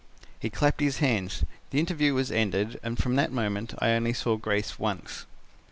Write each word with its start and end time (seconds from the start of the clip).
"He 0.39 0.49
clapped 0.49 0.79
his 0.81 0.97
hands. 0.97 1.43
The 1.69 1.77
interview 1.79 2.15
was 2.15 2.31
ended 2.31 2.79
and 2.81 2.97
from 2.97 3.17
that 3.17 3.31
moment 3.31 3.75
I 3.77 3.91
only 3.91 4.13
saw 4.13 4.35
Grace 4.35 4.79
once." 4.79 5.27